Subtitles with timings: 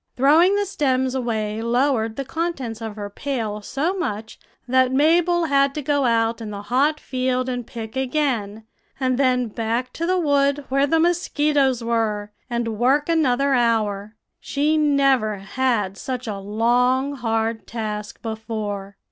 [0.15, 5.75] "Throwing the stems away lowered the contents of her pail so much that Mabel had
[5.75, 8.63] to go out in the hot field and pick again,
[8.99, 14.15] and then back to the wood where the mosquitoes were, and work another hour.
[14.39, 18.97] She never had such a long, hard task before.